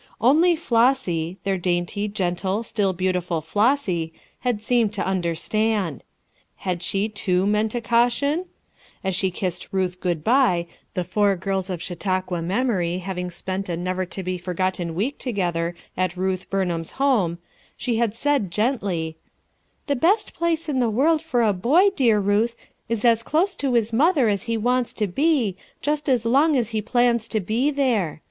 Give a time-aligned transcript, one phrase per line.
[0.19, 6.01] Only Flossy, their dainty, gentle, still beautiful Flossy, had seemed to understand.
[6.55, 8.45] Had she too meant a caution?
[9.03, 13.77] As she kidsed Ruth good by, the four girls of Chautauqua memory having spent a
[13.77, 17.37] never to be forgotten week together at Ruth Bumham's home,
[17.77, 19.17] she had said gently:
[19.85, 22.55] —"The best place in the world for a boy, dear Ruth,
[22.89, 26.69] is as close to his mother as he wants to be, just as long as
[26.69, 28.19] he plans to be there.